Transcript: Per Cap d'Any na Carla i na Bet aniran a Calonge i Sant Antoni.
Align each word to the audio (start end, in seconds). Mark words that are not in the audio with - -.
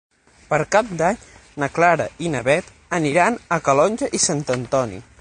Per 0.53 0.57
Cap 0.75 0.93
d'Any 1.01 1.19
na 1.63 1.69
Carla 1.77 2.09
i 2.29 2.33
na 2.37 2.43
Bet 2.49 2.75
aniran 3.01 3.41
a 3.59 3.63
Calonge 3.69 4.15
i 4.21 4.27
Sant 4.29 4.47
Antoni. 4.61 5.03